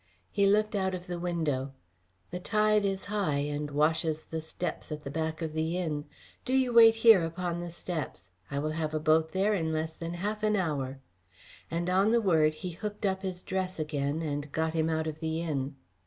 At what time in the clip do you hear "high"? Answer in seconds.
3.05-3.37